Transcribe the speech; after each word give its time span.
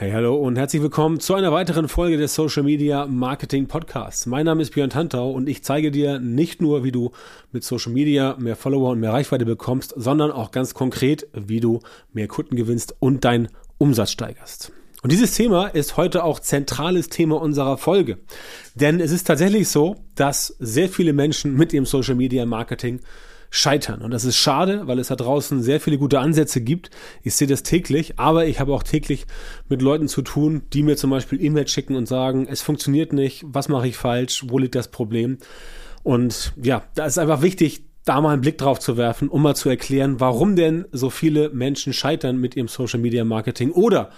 Hey, 0.00 0.12
hallo 0.12 0.34
und 0.34 0.56
herzlich 0.56 0.80
willkommen 0.80 1.20
zu 1.20 1.34
einer 1.34 1.52
weiteren 1.52 1.86
Folge 1.86 2.16
des 2.16 2.34
Social 2.34 2.62
Media 2.62 3.04
Marketing 3.04 3.66
Podcasts. 3.66 4.24
Mein 4.24 4.46
Name 4.46 4.62
ist 4.62 4.72
Björn 4.72 4.88
Tantau 4.88 5.30
und 5.30 5.46
ich 5.46 5.62
zeige 5.62 5.90
dir 5.90 6.18
nicht 6.18 6.62
nur, 6.62 6.84
wie 6.84 6.90
du 6.90 7.10
mit 7.52 7.64
Social 7.64 7.92
Media 7.92 8.34
mehr 8.38 8.56
Follower 8.56 8.92
und 8.92 9.00
mehr 9.00 9.12
Reichweite 9.12 9.44
bekommst, 9.44 9.92
sondern 9.94 10.30
auch 10.32 10.52
ganz 10.52 10.72
konkret, 10.72 11.26
wie 11.34 11.60
du 11.60 11.80
mehr 12.14 12.28
Kunden 12.28 12.56
gewinnst 12.56 12.96
und 12.98 13.26
deinen 13.26 13.48
Umsatz 13.76 14.12
steigerst. 14.12 14.72
Und 15.02 15.12
dieses 15.12 15.34
Thema 15.34 15.66
ist 15.66 15.98
heute 15.98 16.24
auch 16.24 16.40
zentrales 16.40 17.10
Thema 17.10 17.38
unserer 17.38 17.76
Folge. 17.76 18.16
Denn 18.74 19.00
es 19.00 19.12
ist 19.12 19.26
tatsächlich 19.26 19.68
so, 19.68 19.96
dass 20.14 20.56
sehr 20.60 20.88
viele 20.88 21.12
Menschen 21.12 21.58
mit 21.58 21.74
dem 21.74 21.84
Social 21.84 22.14
Media 22.14 22.46
Marketing 22.46 23.00
scheitern. 23.50 24.00
Und 24.02 24.12
das 24.12 24.24
ist 24.24 24.36
schade, 24.36 24.86
weil 24.86 24.98
es 24.98 25.08
da 25.08 25.16
draußen 25.16 25.62
sehr 25.62 25.80
viele 25.80 25.98
gute 25.98 26.20
Ansätze 26.20 26.60
gibt. 26.60 26.90
Ich 27.22 27.34
sehe 27.34 27.48
das 27.48 27.64
täglich, 27.64 28.18
aber 28.18 28.46
ich 28.46 28.60
habe 28.60 28.72
auch 28.72 28.84
täglich 28.84 29.26
mit 29.68 29.82
Leuten 29.82 30.08
zu 30.08 30.22
tun, 30.22 30.62
die 30.72 30.84
mir 30.84 30.96
zum 30.96 31.10
Beispiel 31.10 31.42
E-Mails 31.44 31.70
schicken 31.70 31.96
und 31.96 32.06
sagen, 32.06 32.46
es 32.48 32.62
funktioniert 32.62 33.12
nicht, 33.12 33.44
was 33.46 33.68
mache 33.68 33.88
ich 33.88 33.96
falsch, 33.96 34.44
wo 34.48 34.58
liegt 34.58 34.76
das 34.76 34.88
Problem? 34.88 35.38
Und 36.02 36.52
ja, 36.62 36.84
da 36.94 37.06
ist 37.06 37.18
einfach 37.18 37.42
wichtig, 37.42 37.82
da 38.04 38.20
mal 38.20 38.32
einen 38.32 38.40
Blick 38.40 38.58
drauf 38.58 38.78
zu 38.78 38.96
werfen, 38.96 39.28
um 39.28 39.42
mal 39.42 39.54
zu 39.54 39.68
erklären, 39.68 40.20
warum 40.20 40.56
denn 40.56 40.86
so 40.92 41.10
viele 41.10 41.50
Menschen 41.50 41.92
scheitern 41.92 42.38
mit 42.38 42.56
ihrem 42.56 42.68
Social 42.68 43.00
Media 43.00 43.24
Marketing 43.24 43.70
oder 43.72 44.10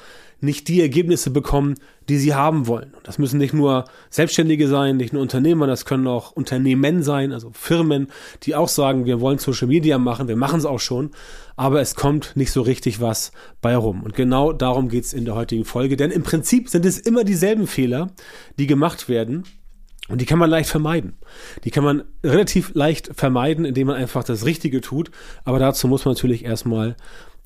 nicht 0.42 0.66
die 0.66 0.80
Ergebnisse 0.80 1.30
bekommen, 1.30 1.76
die 2.08 2.18
sie 2.18 2.34
haben 2.34 2.66
wollen. 2.66 2.92
Und 2.94 3.06
das 3.06 3.18
müssen 3.18 3.38
nicht 3.38 3.54
nur 3.54 3.84
Selbstständige 4.10 4.66
sein, 4.66 4.96
nicht 4.96 5.12
nur 5.12 5.22
Unternehmer, 5.22 5.68
das 5.68 5.84
können 5.84 6.08
auch 6.08 6.32
Unternehmen 6.32 7.04
sein, 7.04 7.32
also 7.32 7.52
Firmen, 7.52 8.08
die 8.42 8.56
auch 8.56 8.68
sagen, 8.68 9.04
wir 9.04 9.20
wollen 9.20 9.38
Social 9.38 9.68
Media 9.68 9.98
machen, 9.98 10.26
wir 10.26 10.36
machen 10.36 10.58
es 10.58 10.66
auch 10.66 10.80
schon, 10.80 11.12
aber 11.54 11.80
es 11.80 11.94
kommt 11.94 12.32
nicht 12.34 12.50
so 12.50 12.60
richtig 12.62 13.00
was 13.00 13.30
bei 13.60 13.76
rum. 13.76 14.02
Und 14.02 14.14
genau 14.16 14.52
darum 14.52 14.88
geht's 14.88 15.12
in 15.12 15.24
der 15.24 15.36
heutigen 15.36 15.64
Folge, 15.64 15.96
denn 15.96 16.10
im 16.10 16.24
Prinzip 16.24 16.68
sind 16.68 16.84
es 16.84 16.98
immer 16.98 17.22
dieselben 17.22 17.68
Fehler, 17.68 18.08
die 18.58 18.66
gemacht 18.66 19.08
werden, 19.08 19.44
und 20.12 20.20
die 20.20 20.26
kann 20.26 20.38
man 20.38 20.50
leicht 20.50 20.68
vermeiden. 20.68 21.14
Die 21.64 21.70
kann 21.70 21.84
man 21.84 22.04
relativ 22.22 22.74
leicht 22.74 23.10
vermeiden, 23.14 23.64
indem 23.64 23.86
man 23.86 23.96
einfach 23.96 24.22
das 24.22 24.44
Richtige 24.44 24.82
tut. 24.82 25.10
Aber 25.44 25.58
dazu 25.58 25.88
muss 25.88 26.04
man 26.04 26.12
natürlich 26.12 26.44
erstmal 26.44 26.96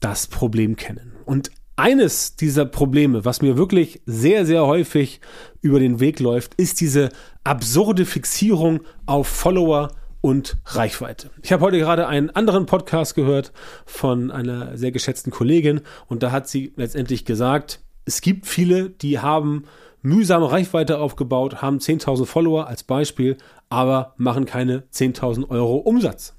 das 0.00 0.26
Problem 0.26 0.74
kennen. 0.74 1.12
Und 1.26 1.52
eines 1.76 2.34
dieser 2.34 2.64
Probleme, 2.64 3.24
was 3.24 3.40
mir 3.40 3.56
wirklich 3.56 4.02
sehr, 4.04 4.44
sehr 4.44 4.66
häufig 4.66 5.20
über 5.60 5.78
den 5.78 6.00
Weg 6.00 6.18
läuft, 6.18 6.54
ist 6.56 6.80
diese 6.80 7.10
absurde 7.44 8.04
Fixierung 8.04 8.80
auf 9.06 9.28
Follower 9.28 9.92
und 10.20 10.56
Reichweite. 10.64 11.30
Ich 11.42 11.52
habe 11.52 11.64
heute 11.64 11.78
gerade 11.78 12.08
einen 12.08 12.30
anderen 12.30 12.66
Podcast 12.66 13.14
gehört 13.14 13.52
von 13.84 14.32
einer 14.32 14.76
sehr 14.76 14.90
geschätzten 14.90 15.30
Kollegin 15.30 15.82
und 16.08 16.24
da 16.24 16.32
hat 16.32 16.48
sie 16.48 16.72
letztendlich 16.74 17.24
gesagt, 17.24 17.78
es 18.06 18.20
gibt 18.20 18.46
viele, 18.46 18.88
die 18.88 19.18
haben 19.18 19.64
mühsame 20.00 20.50
Reichweite 20.50 20.98
aufgebaut, 20.98 21.60
haben 21.60 21.78
10.000 21.78 22.26
Follower 22.26 22.68
als 22.68 22.84
Beispiel, 22.84 23.36
aber 23.68 24.14
machen 24.16 24.46
keine 24.46 24.84
10.000 24.92 25.50
Euro 25.50 25.76
Umsatz. 25.76 26.34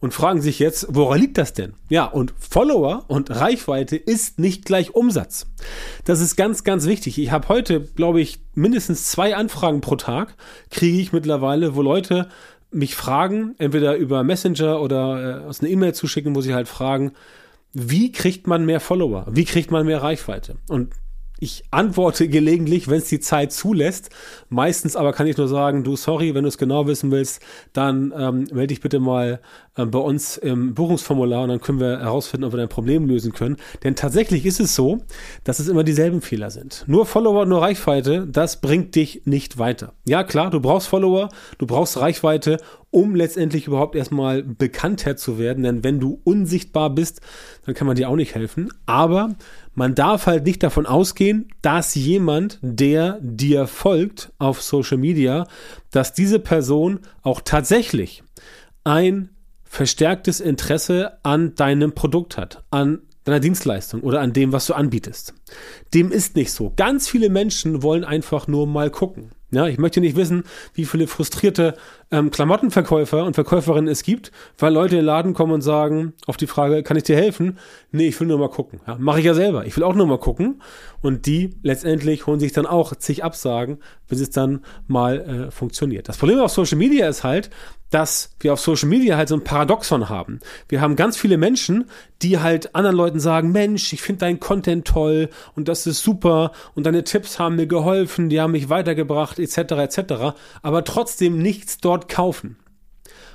Und 0.00 0.12
fragen 0.12 0.42
sich 0.42 0.58
jetzt, 0.58 0.88
woran 0.90 1.20
liegt 1.20 1.38
das 1.38 1.52
denn? 1.52 1.74
Ja, 1.88 2.06
und 2.06 2.34
Follower 2.36 3.04
und 3.06 3.30
Reichweite 3.30 3.96
ist 3.96 4.40
nicht 4.40 4.64
gleich 4.64 4.92
Umsatz. 4.96 5.46
Das 6.04 6.20
ist 6.20 6.34
ganz, 6.34 6.64
ganz 6.64 6.86
wichtig. 6.86 7.16
Ich 7.18 7.30
habe 7.30 7.48
heute, 7.48 7.80
glaube 7.80 8.20
ich, 8.20 8.40
mindestens 8.54 9.08
zwei 9.08 9.36
Anfragen 9.36 9.80
pro 9.80 9.94
Tag, 9.94 10.34
kriege 10.70 10.98
ich 10.98 11.12
mittlerweile, 11.12 11.76
wo 11.76 11.82
Leute 11.82 12.28
mich 12.72 12.96
fragen, 12.96 13.54
entweder 13.58 13.94
über 13.96 14.24
Messenger 14.24 14.80
oder 14.80 15.42
äh, 15.42 15.44
aus 15.44 15.60
einer 15.60 15.70
E-Mail 15.70 15.94
zuschicken, 15.94 16.34
wo 16.34 16.40
sie 16.40 16.54
halt 16.54 16.66
fragen, 16.66 17.12
wie 17.72 18.10
kriegt 18.10 18.48
man 18.48 18.66
mehr 18.66 18.80
Follower? 18.80 19.26
Wie 19.30 19.44
kriegt 19.44 19.70
man 19.70 19.86
mehr 19.86 20.02
Reichweite? 20.02 20.56
Und 20.68 20.90
ich 21.42 21.64
antworte 21.72 22.28
gelegentlich, 22.28 22.86
wenn 22.86 22.98
es 22.98 23.08
die 23.08 23.18
Zeit 23.18 23.52
zulässt. 23.52 24.10
Meistens 24.48 24.94
aber 24.94 25.12
kann 25.12 25.26
ich 25.26 25.36
nur 25.36 25.48
sagen, 25.48 25.82
du, 25.82 25.96
sorry, 25.96 26.36
wenn 26.36 26.44
du 26.44 26.48
es 26.48 26.56
genau 26.56 26.86
wissen 26.86 27.10
willst, 27.10 27.42
dann 27.72 28.14
ähm, 28.16 28.44
melde 28.52 28.68
dich 28.68 28.80
bitte 28.80 29.00
mal 29.00 29.40
äh, 29.74 29.84
bei 29.84 29.98
uns 29.98 30.36
im 30.36 30.74
Buchungsformular 30.74 31.42
und 31.42 31.48
dann 31.48 31.60
können 31.60 31.80
wir 31.80 31.98
herausfinden, 31.98 32.44
ob 32.44 32.52
wir 32.52 32.58
dein 32.58 32.68
Problem 32.68 33.06
lösen 33.06 33.32
können. 33.32 33.56
Denn 33.82 33.96
tatsächlich 33.96 34.46
ist 34.46 34.60
es 34.60 34.76
so, 34.76 35.00
dass 35.42 35.58
es 35.58 35.66
immer 35.66 35.82
dieselben 35.82 36.20
Fehler 36.20 36.50
sind. 36.50 36.84
Nur 36.86 37.06
Follower, 37.06 37.44
nur 37.44 37.60
Reichweite, 37.60 38.24
das 38.30 38.60
bringt 38.60 38.94
dich 38.94 39.22
nicht 39.24 39.58
weiter. 39.58 39.94
Ja, 40.06 40.22
klar, 40.22 40.50
du 40.50 40.60
brauchst 40.60 40.86
Follower, 40.86 41.28
du 41.58 41.66
brauchst 41.66 41.98
Reichweite, 41.98 42.58
um 42.92 43.16
letztendlich 43.16 43.66
überhaupt 43.66 43.96
erstmal 43.96 44.42
bekannter 44.42 45.16
zu 45.16 45.38
werden. 45.38 45.64
Denn 45.64 45.82
wenn 45.82 45.98
du 45.98 46.20
unsichtbar 46.24 46.90
bist, 46.90 47.22
dann 47.64 47.74
kann 47.74 47.86
man 47.86 47.96
dir 47.96 48.08
auch 48.08 48.16
nicht 48.16 48.34
helfen. 48.34 48.68
Aber 48.84 49.34
man 49.74 49.94
darf 49.94 50.26
halt 50.26 50.44
nicht 50.44 50.62
davon 50.62 50.86
ausgehen, 50.86 51.48
dass 51.62 51.94
jemand, 51.94 52.58
der 52.60 53.18
dir 53.22 53.66
folgt 53.66 54.30
auf 54.38 54.62
Social 54.62 54.98
Media, 54.98 55.48
dass 55.90 56.12
diese 56.12 56.38
Person 56.38 57.00
auch 57.22 57.40
tatsächlich 57.40 58.22
ein 58.84 59.30
verstärktes 59.64 60.40
Interesse 60.40 61.12
an 61.22 61.54
deinem 61.54 61.92
Produkt 61.92 62.36
hat, 62.36 62.62
an 62.70 63.00
deiner 63.24 63.40
Dienstleistung 63.40 64.02
oder 64.02 64.20
an 64.20 64.34
dem, 64.34 64.52
was 64.52 64.66
du 64.66 64.74
anbietest. 64.74 65.32
Dem 65.94 66.12
ist 66.12 66.36
nicht 66.36 66.52
so. 66.52 66.74
Ganz 66.76 67.08
viele 67.08 67.30
Menschen 67.30 67.82
wollen 67.82 68.04
einfach 68.04 68.48
nur 68.48 68.66
mal 68.66 68.90
gucken. 68.90 69.30
Ja, 69.52 69.66
ich 69.66 69.78
möchte 69.78 70.00
nicht 70.00 70.16
wissen, 70.16 70.44
wie 70.72 70.86
viele 70.86 71.06
frustrierte 71.06 71.74
ähm, 72.12 72.30
Klamottenverkäufer 72.30 73.24
und 73.24 73.34
Verkäuferinnen 73.34 73.88
es 73.88 74.02
gibt, 74.02 74.30
weil 74.58 74.72
Leute 74.72 74.94
in 74.94 75.00
den 75.00 75.06
Laden 75.06 75.34
kommen 75.34 75.52
und 75.52 75.62
sagen, 75.62 76.12
auf 76.26 76.36
die 76.36 76.46
Frage, 76.46 76.82
kann 76.82 76.96
ich 76.96 77.02
dir 77.02 77.16
helfen? 77.16 77.58
Nee, 77.90 78.08
ich 78.08 78.20
will 78.20 78.28
nur 78.28 78.38
mal 78.38 78.50
gucken. 78.50 78.80
Ja, 78.86 78.96
Mache 78.98 79.20
ich 79.20 79.24
ja 79.24 79.34
selber. 79.34 79.66
Ich 79.66 79.76
will 79.76 79.82
auch 79.82 79.94
nur 79.94 80.06
mal 80.06 80.18
gucken. 80.18 80.62
Und 81.00 81.26
die 81.26 81.56
letztendlich 81.62 82.26
holen 82.26 82.38
sich 82.38 82.52
dann 82.52 82.66
auch 82.66 82.94
zig 82.94 83.24
Absagen, 83.24 83.78
bis 84.08 84.20
es 84.20 84.30
dann 84.30 84.64
mal 84.86 85.48
äh, 85.48 85.50
funktioniert. 85.50 86.08
Das 86.08 86.18
Problem 86.18 86.38
auf 86.38 86.52
Social 86.52 86.78
Media 86.78 87.08
ist 87.08 87.24
halt, 87.24 87.50
dass 87.92 88.34
wir 88.40 88.54
auf 88.54 88.60
Social 88.60 88.88
Media 88.88 89.16
halt 89.16 89.28
so 89.28 89.36
ein 89.36 89.44
Paradoxon 89.44 90.08
haben. 90.08 90.40
Wir 90.68 90.80
haben 90.80 90.96
ganz 90.96 91.16
viele 91.16 91.36
Menschen, 91.36 91.84
die 92.22 92.38
halt 92.38 92.74
anderen 92.74 92.96
Leuten 92.96 93.20
sagen, 93.20 93.52
Mensch, 93.52 93.92
ich 93.92 94.00
finde 94.00 94.20
deinen 94.20 94.40
Content 94.40 94.86
toll 94.86 95.28
und 95.54 95.68
das 95.68 95.86
ist 95.86 96.02
super 96.02 96.52
und 96.74 96.86
deine 96.86 97.04
Tipps 97.04 97.38
haben 97.38 97.56
mir 97.56 97.66
geholfen, 97.66 98.30
die 98.30 98.40
haben 98.40 98.52
mich 98.52 98.70
weitergebracht, 98.70 99.38
etc., 99.38 99.58
etc., 99.72 100.02
aber 100.62 100.84
trotzdem 100.84 101.38
nichts 101.38 101.78
dort 101.78 102.01
kaufen. 102.08 102.56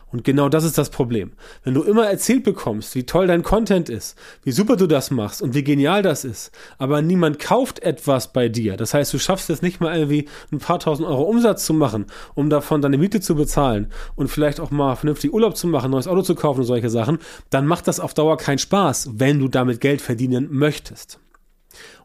Und 0.09 0.23
genau 0.23 0.47
das 0.47 0.63
ist 0.63 0.77
das 0.77 0.89
Problem. 0.89 1.33
Wenn 1.63 1.73
du 1.73 1.83
immer 1.83 2.07
erzählt 2.07 2.45
bekommst, 2.45 2.95
wie 2.95 3.05
toll 3.05 3.27
dein 3.27 3.43
Content 3.43 3.89
ist, 3.89 4.17
wie 4.43 4.53
super 4.53 4.77
du 4.77 4.87
das 4.87 5.11
machst 5.11 5.41
und 5.41 5.53
wie 5.53 5.65
genial 5.65 6.01
das 6.01 6.23
ist, 6.23 6.51
aber 6.77 7.01
niemand 7.01 7.39
kauft 7.39 7.79
etwas 7.79 8.31
bei 8.31 8.47
dir, 8.47 8.77
das 8.77 8.93
heißt, 8.93 9.13
du 9.13 9.19
schaffst 9.19 9.49
es 9.49 9.61
nicht 9.61 9.81
mal 9.81 9.97
irgendwie 9.97 10.29
ein 10.51 10.59
paar 10.59 10.79
tausend 10.79 11.07
Euro 11.07 11.23
Umsatz 11.23 11.65
zu 11.65 11.73
machen, 11.73 12.05
um 12.35 12.49
davon 12.49 12.81
deine 12.81 12.97
Miete 12.97 13.19
zu 13.19 13.35
bezahlen 13.35 13.87
und 14.15 14.29
vielleicht 14.29 14.61
auch 14.61 14.71
mal 14.71 14.95
vernünftig 14.95 15.33
Urlaub 15.33 15.57
zu 15.57 15.67
machen, 15.67 15.91
neues 15.91 16.07
Auto 16.07 16.21
zu 16.21 16.35
kaufen 16.35 16.61
und 16.61 16.65
solche 16.65 16.89
Sachen, 16.89 17.19
dann 17.49 17.67
macht 17.67 17.87
das 17.89 17.99
auf 17.99 18.13
Dauer 18.13 18.37
keinen 18.37 18.59
Spaß, 18.59 19.09
wenn 19.15 19.39
du 19.39 19.49
damit 19.49 19.81
Geld 19.81 20.01
verdienen 20.01 20.47
möchtest. 20.51 21.19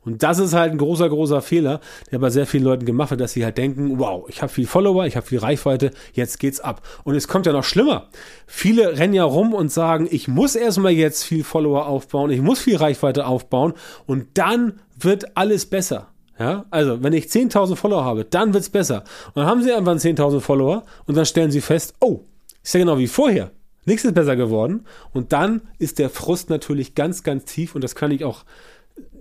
Und 0.04 0.22
das 0.22 0.38
ist 0.38 0.52
halt 0.52 0.72
ein 0.72 0.78
großer, 0.78 1.08
großer 1.08 1.42
Fehler, 1.42 1.80
der 2.10 2.18
bei 2.18 2.30
sehr 2.30 2.46
vielen 2.46 2.64
Leuten 2.64 2.84
gemacht 2.84 3.10
wird, 3.10 3.20
dass 3.20 3.32
sie 3.32 3.44
halt 3.44 3.56
denken, 3.56 3.98
wow, 3.98 4.24
ich 4.28 4.42
habe 4.42 4.52
viel 4.52 4.66
Follower, 4.66 5.06
ich 5.06 5.16
habe 5.16 5.26
viel 5.26 5.38
Reichweite, 5.38 5.92
jetzt 6.12 6.40
geht's 6.40 6.60
ab. 6.60 6.82
Und 7.04 7.14
es 7.14 7.28
kommt 7.28 7.46
ja 7.46 7.52
noch 7.52 7.64
schlimmer. 7.64 8.08
Viele 8.46 8.98
rennen 8.98 9.14
ja 9.14 9.24
rum 9.24 9.54
und 9.54 9.70
sagen, 9.70 10.08
ich 10.10 10.26
muss 10.26 10.56
erstmal 10.56 10.92
jetzt 10.92 11.22
viel 11.22 11.44
Follower 11.44 11.86
aufbauen, 11.86 12.30
ich 12.30 12.40
muss 12.40 12.60
viel 12.60 12.76
Reichweite 12.76 13.26
aufbauen 13.26 13.74
und 14.06 14.26
dann 14.34 14.80
wird 14.98 15.36
alles 15.36 15.66
besser. 15.66 16.08
Ja, 16.38 16.64
also 16.70 17.02
wenn 17.02 17.12
ich 17.12 17.26
10.000 17.26 17.76
Follower 17.76 18.04
habe, 18.04 18.24
dann 18.24 18.54
wird's 18.54 18.70
besser. 18.70 19.04
Und 19.28 19.36
dann 19.36 19.46
haben 19.46 19.62
sie 19.62 19.70
irgendwann 19.70 19.98
10.000 19.98 20.40
Follower 20.40 20.84
und 21.06 21.16
dann 21.16 21.26
stellen 21.26 21.52
sie 21.52 21.60
fest, 21.60 21.94
oh, 22.00 22.24
ist 22.62 22.74
ja 22.74 22.80
genau 22.80 22.98
wie 22.98 23.06
vorher. 23.06 23.52
Nichts 23.84 24.04
ist 24.04 24.14
besser 24.14 24.36
geworden. 24.36 24.84
Und 25.12 25.32
dann 25.32 25.62
ist 25.78 25.98
der 25.98 26.10
Frust 26.10 26.50
natürlich 26.50 26.94
ganz, 26.94 27.22
ganz 27.22 27.44
tief 27.44 27.74
und 27.74 27.84
das 27.84 27.94
kann 27.94 28.10
ich 28.10 28.24
auch 28.24 28.44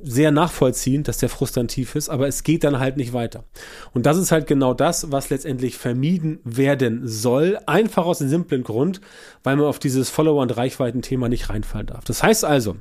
sehr 0.04 0.32
nachvollziehen, 0.32 1.04
dass 1.04 1.20
der 1.20 1.30
Frust 1.30 1.58
dann 1.58 1.68
tief 1.68 1.96
ist, 1.96 2.10
aber 2.10 2.28
es 2.28 2.44
geht 2.44 2.64
dann 2.64 2.80
halt 2.80 2.98
nicht 2.98 3.14
weiter. 3.14 3.46
Und 3.94 4.06
das 4.06 4.18
ist 4.18 4.32
halt 4.32 4.48
genau 4.48 4.74
das, 4.74 5.12
was 5.12 5.30
letztendlich 5.30 5.78
vermieden 5.78 6.40
werden 6.44 7.08
soll, 7.08 7.60
einfach 7.68 8.06
aus 8.06 8.20
dem 8.20 8.30
simplen 8.30 8.64
Grund, 8.64 9.02
weil 9.44 9.56
man 9.56 9.66
auf 9.66 9.80
dieses 9.80 10.10
Follower- 10.10 10.42
und 10.42 10.56
Reichweiten-Thema 10.56 11.30
nicht 11.30 11.50
reinfallen 11.50 11.88
darf. 11.88 12.04
Das 12.04 12.24
heißt 12.24 12.46
also, 12.46 12.78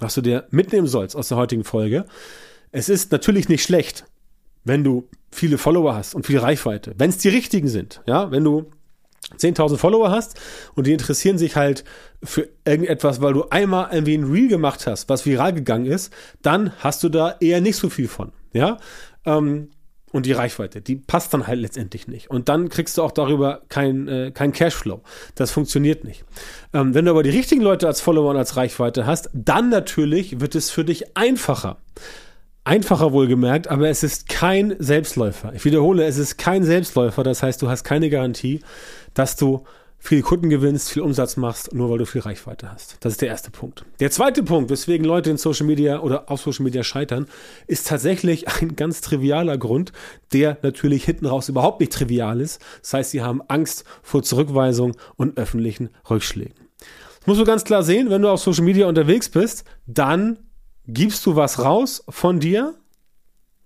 was 0.00 0.14
du 0.14 0.20
dir 0.20 0.46
mitnehmen 0.50 0.86
sollst 0.86 1.16
aus 1.16 1.28
der 1.28 1.38
heutigen 1.38 1.64
Folge, 1.64 2.04
es 2.72 2.88
ist 2.88 3.12
natürlich 3.12 3.48
nicht 3.48 3.62
schlecht, 3.62 4.04
wenn 4.64 4.84
du 4.84 5.08
viele 5.30 5.58
Follower 5.58 5.94
hast 5.94 6.14
und 6.14 6.26
viel 6.26 6.38
Reichweite, 6.38 6.94
wenn 6.98 7.10
es 7.10 7.18
die 7.18 7.28
richtigen 7.28 7.68
sind, 7.68 8.02
ja, 8.06 8.30
wenn 8.30 8.44
du 8.44 8.70
10.000 9.38 9.76
Follower 9.76 10.10
hast 10.10 10.40
und 10.74 10.86
die 10.86 10.92
interessieren 10.92 11.38
sich 11.38 11.56
halt 11.56 11.84
für 12.22 12.48
irgendetwas, 12.64 13.20
weil 13.20 13.32
du 13.32 13.48
einmal 13.50 13.88
irgendwie 13.92 14.16
ein 14.16 14.24
Reel 14.24 14.48
gemacht 14.48 14.86
hast, 14.86 15.08
was 15.08 15.26
viral 15.26 15.52
gegangen 15.52 15.86
ist, 15.86 16.12
dann 16.42 16.72
hast 16.78 17.02
du 17.02 17.08
da 17.08 17.36
eher 17.40 17.60
nicht 17.60 17.76
so 17.76 17.88
viel 17.90 18.08
von, 18.08 18.32
ja. 18.52 18.78
Ähm, 19.26 19.68
und 20.14 20.26
die 20.26 20.32
Reichweite, 20.32 20.80
die 20.80 20.94
passt 20.94 21.34
dann 21.34 21.48
halt 21.48 21.58
letztendlich 21.58 22.06
nicht. 22.06 22.30
Und 22.30 22.48
dann 22.48 22.68
kriegst 22.68 22.96
du 22.96 23.02
auch 23.02 23.10
darüber 23.10 23.62
kein, 23.68 24.06
äh, 24.06 24.30
kein 24.32 24.52
Cashflow. 24.52 25.02
Das 25.34 25.50
funktioniert 25.50 26.04
nicht. 26.04 26.24
Ähm, 26.72 26.94
wenn 26.94 27.06
du 27.06 27.10
aber 27.10 27.24
die 27.24 27.30
richtigen 27.30 27.62
Leute 27.62 27.88
als 27.88 28.00
Follower 28.00 28.30
und 28.30 28.36
als 28.36 28.56
Reichweite 28.56 29.06
hast, 29.06 29.28
dann 29.32 29.70
natürlich 29.70 30.40
wird 30.40 30.54
es 30.54 30.70
für 30.70 30.84
dich 30.84 31.16
einfacher 31.16 31.78
Einfacher 32.64 33.12
wohlgemerkt, 33.12 33.68
aber 33.68 33.90
es 33.90 34.02
ist 34.02 34.28
kein 34.28 34.74
Selbstläufer. 34.78 35.52
Ich 35.54 35.66
wiederhole, 35.66 36.04
es 36.04 36.16
ist 36.16 36.38
kein 36.38 36.64
Selbstläufer. 36.64 37.22
Das 37.22 37.42
heißt, 37.42 37.60
du 37.60 37.68
hast 37.68 37.84
keine 37.84 38.08
Garantie, 38.08 38.60
dass 39.12 39.36
du 39.36 39.64
viel 40.04 40.20
Kunden 40.22 40.50
gewinnst, 40.50 40.90
viel 40.90 41.02
Umsatz 41.02 41.38
machst, 41.38 41.72
nur 41.72 41.88
weil 41.90 41.96
du 41.96 42.04
viel 42.04 42.20
Reichweite 42.20 42.70
hast. 42.70 42.98
Das 43.00 43.12
ist 43.12 43.22
der 43.22 43.28
erste 43.28 43.50
Punkt. 43.50 43.86
Der 44.00 44.10
zweite 44.10 44.42
Punkt, 44.42 44.70
weswegen 44.70 45.06
Leute 45.06 45.30
in 45.30 45.38
Social 45.38 45.66
Media 45.66 46.00
oder 46.00 46.30
auf 46.30 46.42
Social 46.42 46.62
Media 46.64 46.82
scheitern, 46.82 47.26
ist 47.66 47.86
tatsächlich 47.86 48.46
ein 48.60 48.76
ganz 48.76 49.00
trivialer 49.02 49.56
Grund, 49.58 49.92
der 50.32 50.58
natürlich 50.62 51.04
hinten 51.04 51.26
raus 51.26 51.48
überhaupt 51.48 51.80
nicht 51.80 51.92
trivial 51.92 52.40
ist. 52.40 52.62
Das 52.82 52.94
heißt, 52.94 53.10
sie 53.10 53.22
haben 53.22 53.40
Angst 53.48 53.84
vor 54.02 54.22
Zurückweisung 54.22 54.94
und 55.16 55.38
öffentlichen 55.38 55.90
Rückschlägen. 56.08 56.54
Das 57.18 57.26
musst 57.26 57.40
du 57.40 57.44
ganz 57.46 57.64
klar 57.64 57.82
sehen, 57.82 58.10
wenn 58.10 58.20
du 58.20 58.28
auf 58.28 58.40
Social 58.40 58.64
Media 58.64 58.86
unterwegs 58.86 59.30
bist, 59.30 59.64
dann 59.86 60.38
gibst 60.86 61.24
du 61.26 61.36
was 61.36 61.62
raus 61.62 62.04
von 62.08 62.40
dir 62.40 62.74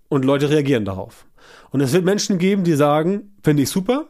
und 0.07 0.25
Leute 0.25 0.49
reagieren 0.49 0.85
darauf. 0.85 1.25
Und 1.71 1.81
es 1.81 1.93
wird 1.93 2.05
Menschen 2.05 2.37
geben, 2.37 2.63
die 2.63 2.73
sagen, 2.73 3.33
finde 3.43 3.63
ich 3.63 3.69
super. 3.69 4.07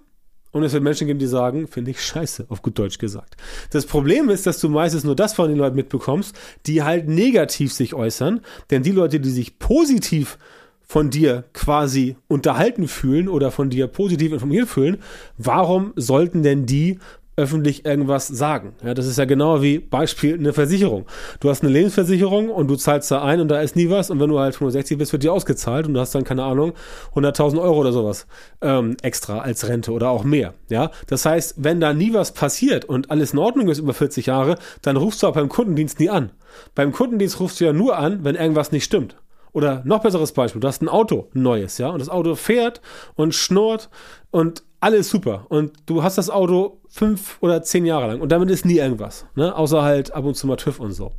Und 0.51 0.63
es 0.63 0.73
wird 0.73 0.83
Menschen 0.83 1.05
geben, 1.05 1.19
die 1.19 1.27
sagen, 1.27 1.67
finde 1.67 1.91
ich 1.91 2.01
scheiße, 2.01 2.47
auf 2.49 2.63
gut 2.63 2.79
Deutsch 2.79 2.97
gesagt. 2.97 3.37
Das 3.69 3.85
Problem 3.85 4.29
ist, 4.29 4.47
dass 4.47 4.59
du 4.59 4.67
meistens 4.67 5.03
nur 5.03 5.15
das 5.15 5.33
von 5.33 5.47
den 5.47 5.59
Leuten 5.59 5.75
mitbekommst, 5.75 6.35
die 6.65 6.81
halt 6.81 7.07
negativ 7.07 7.71
sich 7.71 7.93
äußern. 7.93 8.41
Denn 8.71 8.81
die 8.81 8.91
Leute, 8.91 9.19
die 9.19 9.29
sich 9.29 9.59
positiv 9.59 10.39
von 10.81 11.11
dir 11.11 11.43
quasi 11.53 12.15
unterhalten 12.27 12.87
fühlen 12.87 13.29
oder 13.29 13.51
von 13.51 13.69
dir 13.69 13.85
positiv 13.85 14.31
informiert 14.33 14.67
fühlen, 14.67 14.97
warum 15.37 15.93
sollten 15.95 16.41
denn 16.41 16.65
die 16.65 16.97
öffentlich 17.39 17.85
irgendwas 17.85 18.27
sagen. 18.27 18.73
Ja, 18.83 18.93
das 18.93 19.07
ist 19.07 19.17
ja 19.17 19.25
genau 19.25 19.61
wie 19.61 19.79
Beispiel 19.79 20.35
eine 20.35 20.51
Versicherung. 20.51 21.05
Du 21.39 21.49
hast 21.49 21.63
eine 21.63 21.71
Lebensversicherung 21.71 22.49
und 22.49 22.67
du 22.67 22.75
zahlst 22.75 23.09
da 23.11 23.23
ein 23.23 23.39
und 23.39 23.47
da 23.47 23.61
ist 23.61 23.75
nie 23.75 23.89
was 23.89 24.09
und 24.09 24.19
wenn 24.19 24.29
du 24.29 24.39
halt 24.39 24.55
65 24.55 24.97
bist, 24.97 25.13
wird 25.13 25.23
dir 25.23 25.31
ausgezahlt 25.31 25.87
und 25.87 25.93
du 25.93 26.01
hast 26.01 26.13
dann, 26.13 26.25
keine 26.25 26.43
Ahnung, 26.43 26.73
100.000 27.15 27.61
Euro 27.61 27.79
oder 27.79 27.93
sowas 27.93 28.27
ähm, 28.61 28.97
extra 29.01 29.39
als 29.39 29.67
Rente 29.67 29.93
oder 29.93 30.09
auch 30.09 30.25
mehr. 30.25 30.53
Ja, 30.69 30.91
das 31.07 31.25
heißt, 31.25 31.55
wenn 31.57 31.79
da 31.79 31.93
nie 31.93 32.13
was 32.13 32.33
passiert 32.33 32.85
und 32.85 33.09
alles 33.09 33.31
in 33.31 33.39
Ordnung 33.39 33.69
ist 33.69 33.79
über 33.79 33.93
40 33.93 34.25
Jahre, 34.25 34.57
dann 34.81 34.97
rufst 34.97 35.23
du 35.23 35.27
auch 35.27 35.33
beim 35.33 35.49
Kundendienst 35.49 35.99
nie 35.99 36.09
an. 36.09 36.31
Beim 36.75 36.91
Kundendienst 36.91 37.39
rufst 37.39 37.61
du 37.61 37.65
ja 37.65 37.73
nur 37.73 37.97
an, 37.97 38.23
wenn 38.25 38.35
irgendwas 38.35 38.73
nicht 38.73 38.83
stimmt. 38.83 39.15
Oder 39.51 39.81
noch 39.85 40.01
besseres 40.01 40.33
Beispiel, 40.33 40.61
du 40.61 40.67
hast 40.67 40.81
ein 40.81 40.89
Auto, 40.89 41.29
ein 41.33 41.41
neues, 41.41 41.79
ja, 41.79 41.89
und 41.89 41.99
das 41.99 42.09
Auto 42.09 42.35
fährt 42.35 42.81
und 43.15 43.33
schnurrt 43.33 43.89
und 44.29 44.63
alles 44.79 45.09
super. 45.09 45.45
Und 45.49 45.73
du 45.85 46.03
hast 46.03 46.17
das 46.17 46.29
Auto 46.29 46.81
fünf 46.89 47.37
oder 47.41 47.63
zehn 47.63 47.85
Jahre 47.85 48.07
lang 48.07 48.21
und 48.21 48.31
damit 48.31 48.49
ist 48.49 48.65
nie 48.65 48.77
irgendwas, 48.77 49.25
ne? 49.35 49.55
Außer 49.55 49.83
halt 49.83 50.13
ab 50.13 50.25
und 50.25 50.35
zu 50.35 50.47
mal 50.47 50.55
TÜV 50.55 50.79
und 50.79 50.91
so. 50.93 51.11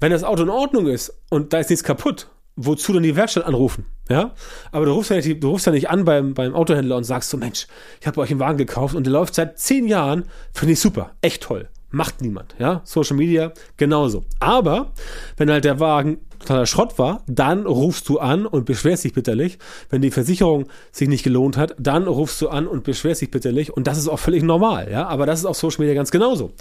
Wenn 0.00 0.12
das 0.12 0.24
Auto 0.24 0.42
in 0.42 0.50
Ordnung 0.50 0.86
ist 0.86 1.12
und 1.30 1.52
da 1.52 1.58
ist 1.58 1.70
nichts 1.70 1.84
kaputt, 1.84 2.28
wozu 2.56 2.92
dann 2.92 3.02
die 3.02 3.16
Werkstatt 3.16 3.44
anrufen? 3.44 3.86
Ja? 4.08 4.34
Aber 4.72 4.86
du 4.86 4.92
rufst 4.92 5.10
ja 5.10 5.16
nicht, 5.16 5.42
du 5.42 5.50
rufst 5.50 5.66
ja 5.66 5.72
nicht 5.72 5.90
an 5.90 6.04
beim, 6.04 6.34
beim 6.34 6.54
Autohändler 6.54 6.96
und 6.96 7.04
sagst 7.04 7.30
so, 7.30 7.36
Mensch, 7.36 7.66
ich 8.00 8.06
habe 8.06 8.20
euch 8.20 8.30
einen 8.30 8.40
Wagen 8.40 8.58
gekauft 8.58 8.94
und 8.94 9.04
der 9.04 9.12
läuft 9.12 9.34
seit 9.34 9.58
zehn 9.58 9.86
Jahren, 9.86 10.24
finde 10.52 10.72
ich 10.72 10.80
super, 10.80 11.12
echt 11.20 11.42
toll. 11.42 11.68
Macht 11.90 12.20
niemand, 12.20 12.54
ja. 12.58 12.82
Social 12.84 13.16
Media 13.16 13.52
genauso. 13.76 14.24
Aber 14.38 14.92
wenn 15.36 15.50
halt 15.50 15.64
der 15.64 15.80
Wagen 15.80 16.18
totaler 16.38 16.66
Schrott 16.66 16.98
war, 16.98 17.22
dann 17.26 17.66
rufst 17.66 18.08
du 18.08 18.18
an 18.18 18.46
und 18.46 18.64
beschwerst 18.64 19.04
dich 19.04 19.12
bitterlich. 19.12 19.58
Wenn 19.90 20.00
die 20.00 20.10
Versicherung 20.10 20.66
sich 20.92 21.08
nicht 21.08 21.22
gelohnt 21.22 21.56
hat, 21.56 21.74
dann 21.78 22.06
rufst 22.06 22.40
du 22.42 22.48
an 22.48 22.66
und 22.66 22.84
beschwerst 22.84 23.20
dich 23.20 23.30
bitterlich. 23.30 23.72
Und 23.72 23.86
das 23.86 23.98
ist 23.98 24.08
auch 24.08 24.18
völlig 24.18 24.42
normal, 24.42 24.88
ja. 24.90 25.06
Aber 25.06 25.26
das 25.26 25.40
ist 25.40 25.46
auf 25.46 25.56
Social 25.56 25.80
Media 25.80 25.94
ganz 25.94 26.10
genauso. 26.10 26.52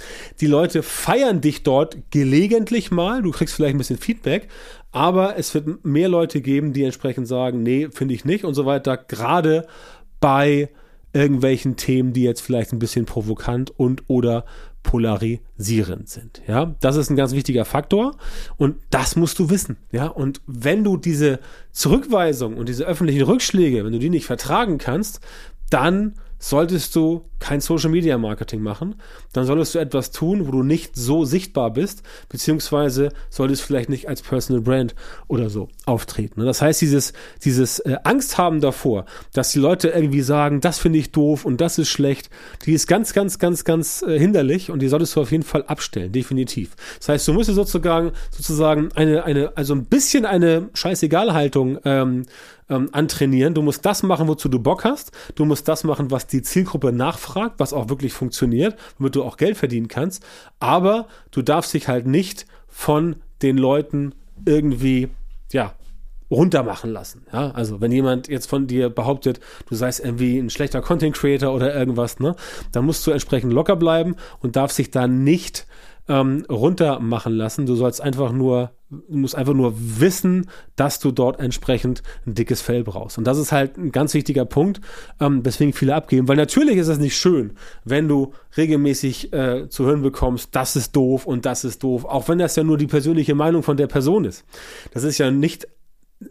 Die 0.42 0.48
Leute 0.48 0.84
feiern 0.84 1.42
dich 1.42 1.64
dort 1.64 1.98
gelegentlich 2.12 2.92
mal. 2.92 3.22
Du 3.22 3.32
kriegst 3.32 3.56
vielleicht 3.56 3.76
ein 3.76 3.80
bisschen 3.80 3.98
Feedback. 3.98 4.48
Aber 4.92 5.38
es 5.38 5.54
wird 5.54 5.86
mehr 5.86 6.10
Leute 6.10 6.42
geben, 6.42 6.74
die 6.74 6.84
entsprechend 6.84 7.28
sagen, 7.28 7.62
nee, 7.62 7.90
finde 7.92 8.16
ich 8.16 8.26
nicht 8.26 8.44
und 8.44 8.56
so 8.56 8.66
weiter. 8.66 8.98
Gerade 8.98 9.68
bei 10.20 10.70
irgendwelchen 11.14 11.76
Themen, 11.76 12.14
die 12.14 12.24
jetzt 12.24 12.42
vielleicht 12.42 12.72
ein 12.72 12.80
bisschen 12.80 13.06
provokant 13.06 13.72
und 13.78 14.04
oder 14.08 14.46
polarisierend 14.84 16.10
sind. 16.10 16.42
Ja, 16.48 16.76
das 16.80 16.96
ist 16.96 17.10
ein 17.10 17.16
ganz 17.16 17.34
wichtiger 17.34 17.66
Faktor 17.66 18.16
und 18.58 18.78
das 18.90 19.16
musst 19.16 19.38
du 19.40 19.50
wissen. 19.50 19.78
Ja, 19.92 20.08
und 20.08 20.42
wenn 20.48 20.84
du 20.84 20.98
diese 20.98 21.40
Zurückweisung 21.72 22.58
und 22.58 22.70
diese 22.70 22.86
öffentlichen 22.86 23.24
Rückschläge, 23.24 23.86
wenn 23.86 23.92
du 23.92 24.00
die 24.00 24.10
nicht 24.10 24.26
vertragen 24.26 24.78
kannst, 24.78 25.20
dann 25.70 26.16
solltest 26.40 26.96
du 26.96 27.26
kein 27.40 27.62
Social 27.62 27.90
Media 27.90 28.18
Marketing 28.18 28.62
machen, 28.62 28.96
dann 29.34 29.46
solltest 29.46 29.76
du 29.76 29.80
etwas 29.80 30.12
tun, 30.12 30.48
wo 30.48 30.52
du 30.52 30.64
nicht 30.64 30.96
so 30.96 31.26
sichtbar 31.26 31.72
bist, 31.72 32.04
beziehungsweise 32.28 33.10
solltest 33.30 33.62
vielleicht 33.62 33.90
nicht 33.90 34.08
als 34.08 34.22
Personal 34.22 34.62
Brand 34.62 34.96
oder 35.28 35.50
so 35.50 35.70
auftreten. 35.86 36.46
Das 36.46 36.62
heißt, 36.62 36.82
dieses, 36.82 37.14
dieses 37.44 37.80
äh, 37.80 37.98
Angst 38.04 38.38
haben 38.38 38.62
davor, 38.62 39.06
dass 39.34 39.52
die 39.52 39.60
Leute 39.60 39.90
irgendwie 39.90 40.22
sagen, 40.22 40.62
das 40.62 40.80
finde 40.80 41.00
ich 41.00 41.12
doof 41.12 41.46
und 41.46 41.62
das 41.62 41.78
ist 41.78 41.90
schlecht, 41.90 42.30
die 42.66 42.74
ist 42.74 42.88
ganz, 42.88 43.14
ganz, 43.14 43.40
ganz, 43.40 43.64
ganz 43.64 44.02
äh, 44.02 44.18
hinderlich 44.20 44.72
und 44.72 44.80
die 44.80 44.88
solltest 44.88 45.16
du 45.16 45.22
auf 45.22 45.32
jeden 45.32 45.44
Fall 45.44 45.64
abstellen, 45.66 46.12
definitiv. 46.12 46.76
Das 47.00 47.10
heißt, 47.10 47.28
du 47.28 47.34
musst 47.34 47.50
sozusagen, 47.50 48.12
sozusagen 48.32 48.90
eine, 48.96 49.24
eine, 49.24 49.56
also 49.58 49.74
ein 49.74 49.86
bisschen 49.86 50.26
eine 50.26 50.70
Scheißegal-Haltung 50.74 51.80
ähm, 51.86 52.26
ähm, 52.70 52.90
antrainieren. 52.92 53.54
Du 53.54 53.62
musst 53.62 53.86
das 53.86 54.04
machen, 54.04 54.28
wozu 54.28 54.50
du 54.50 54.60
Bock 54.60 54.84
hast. 54.84 55.12
Du 55.36 55.46
musst 55.46 55.68
das 55.68 55.84
machen, 55.84 56.12
was 56.12 56.28
die 56.28 56.42
Zielgruppe 56.42 56.92
nachfragt, 56.92 57.56
was 57.58 57.74
auch 57.74 57.90
wirklich 57.90 58.14
funktioniert, 58.14 58.78
womit 58.98 59.16
du 59.16 59.24
auch 59.24 59.38
Geld 59.38 59.58
verdienen 59.58 59.88
kannst. 59.88 60.26
Aber 60.60 61.08
du 61.32 61.42
darfst 61.42 61.74
dich 61.74 61.88
halt 61.88 62.08
nicht 62.08 62.46
von 62.68 63.18
den 63.42 63.58
Leuten 63.58 64.14
irgendwie, 64.46 65.10
ja, 65.52 65.74
runtermachen 66.32 66.92
lassen. 66.92 67.26
Ja, 67.34 67.52
also 67.52 67.82
wenn 67.82 67.92
jemand 67.92 68.28
jetzt 68.28 68.48
von 68.48 68.68
dir 68.68 68.90
behauptet, 68.90 69.40
du 69.68 69.76
seist 69.76 70.00
irgendwie 70.00 70.38
ein 70.38 70.50
schlechter 70.50 70.82
Content 70.82 71.16
Creator 71.16 71.54
oder 71.54 71.76
irgendwas, 71.76 72.20
ne, 72.20 72.36
dann 72.72 72.86
musst 72.86 73.06
du 73.08 73.12
entsprechend 73.12 73.52
locker 73.52 73.76
bleiben 73.76 74.16
und 74.40 74.56
darfst 74.56 74.78
dich 74.78 74.92
da 74.92 75.08
nicht 75.08 75.66
ähm, 76.08 76.46
runter 76.50 77.00
machen 77.00 77.34
lassen. 77.34 77.66
Du 77.66 77.76
sollst 77.76 78.02
einfach 78.02 78.32
nur, 78.32 78.72
du 78.90 79.18
musst 79.18 79.36
einfach 79.36 79.54
nur 79.54 79.74
wissen, 79.78 80.50
dass 80.76 81.00
du 81.00 81.12
dort 81.12 81.40
entsprechend 81.40 82.02
ein 82.26 82.34
dickes 82.34 82.62
Fell 82.62 82.84
brauchst. 82.84 83.18
Und 83.18 83.26
das 83.26 83.38
ist 83.38 83.52
halt 83.52 83.78
ein 83.78 83.92
ganz 83.92 84.14
wichtiger 84.14 84.46
Punkt, 84.46 84.82
ähm, 85.20 85.46
weswegen 85.46 85.74
viele 85.74 85.96
abgeben. 85.96 86.28
Weil 86.28 86.38
natürlich 86.38 86.78
ist 86.78 86.88
es 86.88 86.98
nicht 86.98 87.18
schön, 87.18 87.54
wenn 87.86 88.08
du 88.08 88.34
regelmäßig 88.58 89.32
äh, 89.34 89.70
zu 89.70 89.86
hören 89.86 90.02
bekommst, 90.02 90.56
das 90.56 90.76
ist 90.76 90.96
doof 90.96 91.26
und 91.26 91.46
das 91.46 91.64
ist 91.64 91.84
doof, 91.84 92.06
auch 92.06 92.28
wenn 92.28 92.40
das 92.40 92.56
ja 92.56 92.64
nur 92.64 92.78
die 92.78 92.88
persönliche 92.88 93.36
Meinung 93.36 93.64
von 93.64 93.78
der 93.78 93.88
Person 93.88 94.26
ist. 94.26 94.44
Das 94.94 95.04
ist 95.04 95.18
ja 95.18 95.30
nicht 95.30 95.68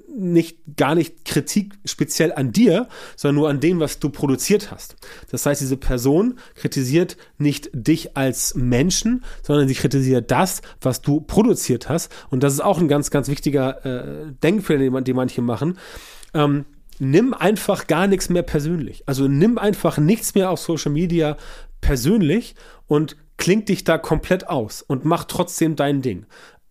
nicht 0.08 0.58
gar 0.76 0.94
nicht 0.94 1.24
Kritik 1.24 1.74
speziell 1.84 2.32
an 2.32 2.52
dir, 2.52 2.88
sondern 3.16 3.36
nur 3.36 3.48
an 3.48 3.60
dem, 3.60 3.80
was 3.80 3.98
du 3.98 4.10
produziert 4.10 4.70
hast. 4.70 4.96
Das 5.30 5.46
heißt, 5.46 5.60
diese 5.60 5.76
Person 5.76 6.38
kritisiert 6.54 7.16
nicht 7.38 7.70
dich 7.72 8.16
als 8.16 8.54
Menschen, 8.54 9.24
sondern 9.42 9.68
sie 9.68 9.74
kritisiert 9.74 10.30
das, 10.30 10.60
was 10.80 11.00
du 11.00 11.20
produziert 11.20 11.88
hast. 11.88 12.12
Und 12.28 12.42
das 12.42 12.52
ist 12.52 12.60
auch 12.60 12.78
ein 12.78 12.88
ganz, 12.88 13.10
ganz 13.10 13.28
wichtiger 13.28 13.84
äh, 13.86 14.32
Denkfehler, 14.42 14.78
den, 14.78 15.04
den 15.04 15.16
manche 15.16 15.40
machen. 15.40 15.78
Ähm, 16.34 16.66
nimm 16.98 17.32
einfach 17.32 17.86
gar 17.86 18.06
nichts 18.06 18.28
mehr 18.28 18.42
persönlich. 18.42 19.04
Also 19.06 19.28
nimm 19.28 19.56
einfach 19.56 19.98
nichts 19.98 20.34
mehr 20.34 20.50
auf 20.50 20.60
Social 20.60 20.92
Media 20.92 21.36
persönlich 21.80 22.54
und 22.86 23.16
klingt 23.36 23.68
dich 23.68 23.84
da 23.84 23.98
komplett 23.98 24.48
aus 24.48 24.82
und 24.82 25.04
mach 25.04 25.24
trotzdem 25.24 25.76
dein 25.76 26.02
Ding. 26.02 26.26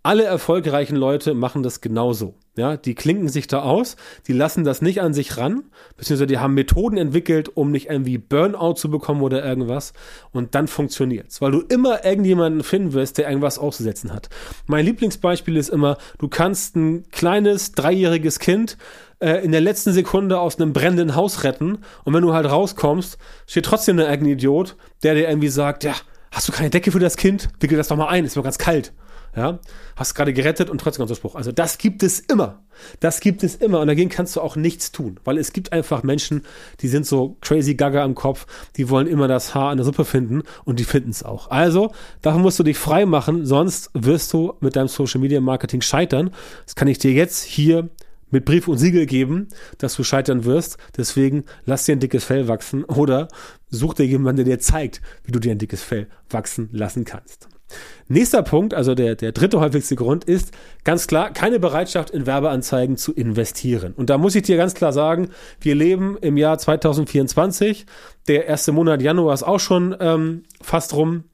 Alle 0.07 0.23
erfolgreichen 0.23 0.95
Leute 0.95 1.33
machen 1.33 1.63
das 1.63 1.81
genauso. 1.81 2.35
Ja, 2.55 2.77
die 2.77 2.95
klinken 2.95 3.27
sich 3.27 3.47
da 3.47 3.63
aus, 3.63 3.97
die 4.25 4.31
lassen 4.31 4.63
das 4.63 4.81
nicht 4.81 5.01
an 5.01 5.13
sich 5.13 5.35
ran, 5.35 5.63
beziehungsweise 5.97 6.27
die 6.27 6.37
haben 6.37 6.53
Methoden 6.53 6.95
entwickelt, 6.95 7.57
um 7.57 7.71
nicht 7.71 7.89
irgendwie 7.89 8.17
Burnout 8.17 8.75
zu 8.75 8.89
bekommen 8.89 9.21
oder 9.21 9.43
irgendwas. 9.43 9.91
Und 10.31 10.55
dann 10.55 10.69
funktioniert's, 10.69 11.41
weil 11.41 11.51
du 11.51 11.59
immer 11.59 12.05
irgendjemanden 12.05 12.63
finden 12.63 12.93
wirst, 12.93 13.17
der 13.17 13.27
irgendwas 13.27 13.59
auszusetzen 13.59 14.13
hat. 14.13 14.29
Mein 14.65 14.85
Lieblingsbeispiel 14.85 15.57
ist 15.57 15.67
immer, 15.67 15.97
du 16.19 16.29
kannst 16.29 16.77
ein 16.77 17.03
kleines 17.11 17.73
dreijähriges 17.73 18.39
Kind 18.39 18.77
äh, 19.19 19.43
in 19.43 19.51
der 19.51 19.59
letzten 19.59 19.91
Sekunde 19.91 20.39
aus 20.39 20.57
einem 20.57 20.71
brennenden 20.71 21.15
Haus 21.15 21.43
retten 21.43 21.79
und 22.05 22.13
wenn 22.13 22.23
du 22.23 22.33
halt 22.33 22.49
rauskommst, 22.49 23.17
steht 23.45 23.65
trotzdem 23.65 23.99
ein 23.99 24.25
Idiot, 24.25 24.77
der 25.03 25.15
dir 25.15 25.27
irgendwie 25.27 25.49
sagt, 25.49 25.83
ja, 25.83 25.95
hast 26.31 26.47
du 26.47 26.53
keine 26.53 26.69
Decke 26.69 26.93
für 26.93 26.99
das 26.99 27.17
Kind? 27.17 27.49
Wickel 27.59 27.77
das 27.77 27.89
doch 27.89 27.97
mal 27.97 28.07
ein, 28.07 28.23
ist 28.23 28.37
mir 28.37 28.43
ganz 28.43 28.57
kalt. 28.57 28.93
Ja, 29.35 29.59
hast 29.95 30.15
gerade 30.15 30.33
gerettet 30.33 30.69
und 30.69 30.79
trotzdem 30.81 31.01
kommt 31.01 31.11
der 31.11 31.15
Spruch. 31.15 31.35
Also 31.35 31.51
das 31.51 31.77
gibt 31.77 32.03
es 32.03 32.19
immer. 32.19 32.63
Das 32.99 33.19
gibt 33.19 33.43
es 33.43 33.55
immer 33.55 33.79
und 33.79 33.87
dagegen 33.87 34.09
kannst 34.09 34.35
du 34.35 34.41
auch 34.41 34.55
nichts 34.55 34.91
tun, 34.91 35.19
weil 35.23 35.37
es 35.37 35.53
gibt 35.53 35.73
einfach 35.73 36.03
Menschen, 36.03 36.43
die 36.81 36.87
sind 36.87 37.05
so 37.05 37.37
crazy 37.41 37.75
gaga 37.75 38.03
im 38.05 38.15
Kopf, 38.15 38.45
die 38.75 38.89
wollen 38.89 39.07
immer 39.07 39.27
das 39.27 39.55
Haar 39.55 39.71
an 39.71 39.77
der 39.77 39.85
Suppe 39.85 40.05
finden 40.05 40.43
und 40.65 40.79
die 40.79 40.83
finden 40.83 41.09
es 41.09 41.23
auch. 41.23 41.49
Also, 41.49 41.91
davon 42.21 42.41
musst 42.41 42.59
du 42.59 42.63
dich 42.63 42.77
frei 42.77 43.05
machen, 43.05 43.45
sonst 43.45 43.89
wirst 43.93 44.31
du 44.33 44.53
mit 44.59 44.75
deinem 44.75 44.87
Social 44.87 45.21
Media 45.21 45.41
Marketing 45.41 45.81
scheitern. 45.81 46.31
Das 46.65 46.75
kann 46.75 46.87
ich 46.87 46.99
dir 46.99 47.11
jetzt 47.11 47.43
hier 47.43 47.89
mit 48.29 48.45
Brief 48.45 48.67
und 48.67 48.77
Siegel 48.77 49.05
geben, 49.05 49.47
dass 49.77 49.95
du 49.95 50.03
scheitern 50.03 50.45
wirst. 50.45 50.77
Deswegen 50.97 51.45
lass 51.65 51.85
dir 51.85 51.95
ein 51.95 51.99
dickes 51.99 52.25
Fell 52.25 52.47
wachsen 52.47 52.83
oder 52.83 53.27
such 53.69 53.95
dir 53.95 54.05
jemanden, 54.05 54.45
der 54.45 54.57
dir 54.57 54.59
zeigt, 54.59 55.01
wie 55.23 55.31
du 55.31 55.39
dir 55.39 55.51
ein 55.51 55.59
dickes 55.59 55.83
Fell 55.83 56.07
wachsen 56.29 56.69
lassen 56.71 57.05
kannst. 57.05 57.47
Nächster 58.07 58.41
Punkt, 58.41 58.73
also 58.73 58.95
der, 58.95 59.15
der 59.15 59.33
dritte 59.33 59.59
häufigste 59.59 59.95
Grund 59.95 60.23
ist 60.23 60.53
ganz 60.85 61.07
klar 61.07 61.31
keine 61.31 61.59
Bereitschaft 61.59 62.09
in 62.09 62.25
Werbeanzeigen 62.25 62.95
zu 62.95 63.13
investieren. 63.13 63.93
Und 63.93 64.09
da 64.09 64.17
muss 64.17 64.35
ich 64.35 64.43
dir 64.43 64.55
ganz 64.55 64.73
klar 64.73 64.93
sagen, 64.93 65.29
wir 65.59 65.75
leben 65.75 66.17
im 66.21 66.37
Jahr 66.37 66.57
2024. 66.57 67.85
Der 68.27 68.45
erste 68.45 68.71
Monat 68.71 69.01
Januar 69.01 69.33
ist 69.33 69.43
auch 69.43 69.59
schon 69.59 69.95
ähm, 69.99 70.43
fast 70.61 70.93
rum. 70.93 71.25